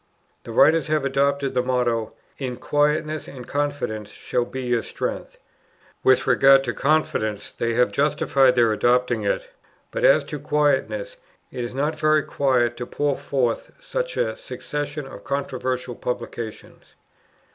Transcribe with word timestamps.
The 0.45 0.51
writers 0.51 0.87
have 0.87 1.05
adopted 1.05 1.53
the 1.53 1.61
motto, 1.61 2.13
'In 2.39 2.57
quietness 2.57 3.27
and 3.27 3.45
confidence 3.47 4.09
shall 4.09 4.45
be 4.45 4.63
your 4.63 4.81
strength.' 4.81 5.37
With 6.03 6.25
regard 6.25 6.63
to 6.63 6.73
confidence, 6.73 7.51
they 7.51 7.73
have 7.75 7.91
justified 7.91 8.55
their 8.55 8.73
adopting 8.73 9.21
it; 9.21 9.51
but 9.91 10.03
as 10.03 10.23
to 10.23 10.39
quietness, 10.39 11.17
it 11.51 11.63
is 11.63 11.75
not 11.75 11.95
very 11.99 12.23
quiet 12.23 12.77
to 12.77 12.87
pour 12.87 13.15
forth 13.15 13.73
such 13.79 14.17
a 14.17 14.35
succession 14.35 15.05
of 15.05 15.23
controversial 15.23 15.93
publications." 15.93 16.95